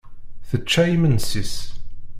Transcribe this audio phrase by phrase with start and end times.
[0.49, 1.55] Tečča imensi-s.